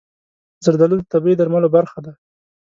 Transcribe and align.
زردالو 0.65 0.97
د 1.01 1.05
طبیعي 1.13 1.35
درملو 1.37 1.69
برخه 1.75 1.99
ده. 2.05 2.11